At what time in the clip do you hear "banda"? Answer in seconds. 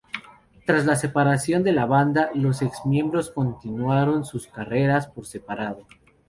1.85-2.31